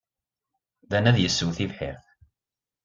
[0.89, 2.05] Dan ad yessew tibḥirt.